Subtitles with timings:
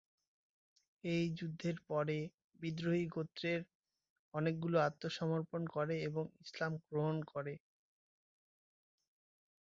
[1.03, 2.17] এই যুদ্ধের পরে,
[2.59, 3.61] বিদ্রোহী গোত্রের
[4.33, 7.53] অনেকগুলো আত্মসমর্পণ করে এবং ইসলাম গ্রহণ করে।